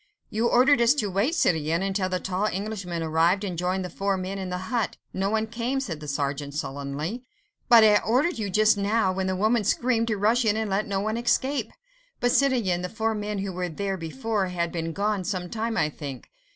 [0.31, 4.17] "You ordered us to wait, citoyen, until the tall Englishman arrived and joined the four
[4.17, 4.97] men in the hut.
[5.13, 7.23] No one came," said the sergeant sullenly.
[7.69, 10.87] "But I ordered you just now, when the woman screamed, to rush in and let
[10.87, 11.71] no one escape."
[12.19, 15.91] "But, citoyen, the four men who were there before had been gone some time, I
[15.91, 16.31] think